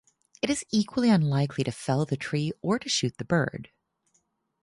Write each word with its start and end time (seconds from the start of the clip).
It 0.41 0.49
is 0.49 0.65
equally 0.71 1.11
unlikely 1.11 1.63
to 1.63 1.71
fell 1.71 2.07
the 2.07 2.17
tree 2.17 2.53
or 2.63 2.79
to 2.79 2.89
shoot 2.89 3.17
the 3.19 3.23
bird. 3.23 3.69